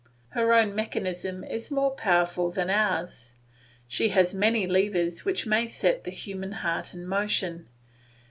[0.29, 3.35] Her own mechanism is more powerful than ours;
[3.87, 7.67] she has many levers which may set the human heart in motion.